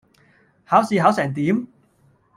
[0.65, 1.67] 考試考成點?